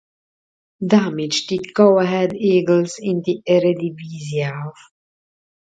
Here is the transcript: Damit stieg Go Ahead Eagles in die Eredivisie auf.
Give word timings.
Damit 0.93 1.35
stieg 1.35 1.75
Go 1.75 1.99
Ahead 1.99 2.33
Eagles 2.33 2.97
in 2.97 3.21
die 3.21 3.43
Eredivisie 3.45 4.47
auf. 4.51 4.89